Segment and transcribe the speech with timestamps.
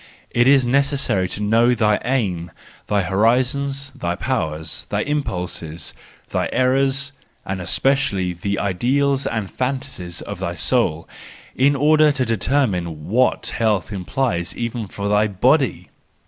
[0.31, 2.49] It is necessary to know thy aim,
[2.87, 5.93] thy horizon, thy powers, thy impulses,
[6.29, 7.11] thy errors,
[7.45, 11.07] and especially the ideals and fantasies of thy soul,
[11.55, 15.89] in order to determine what health implies even for thy body